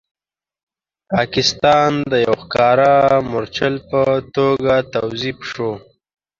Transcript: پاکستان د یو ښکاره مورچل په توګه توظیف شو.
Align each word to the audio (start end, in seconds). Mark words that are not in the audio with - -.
پاکستان 1.11 1.91
د 2.11 2.13
یو 2.25 2.35
ښکاره 2.41 2.93
مورچل 3.31 3.73
په 3.89 4.01
توګه 4.35 4.75
توظیف 4.95 5.37
شو. 5.51 5.71